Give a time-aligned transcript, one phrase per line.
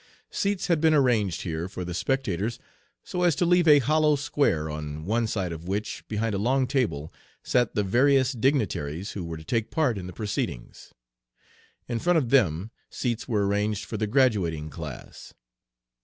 [0.31, 2.57] Seats had been arranged here for the spectators,
[3.03, 6.65] so as to leave a hollow square, on one side of which, behind a long
[6.65, 10.91] table, sat the various dignitaries who were to take part in the proceedings.
[11.87, 15.35] In front of them, seats were arranged for the graduating class.